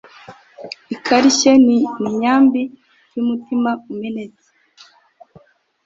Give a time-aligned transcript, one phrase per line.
[0.95, 1.75] ikarishye ni
[2.07, 2.61] imyambi
[3.15, 4.47] y'umutima umenetse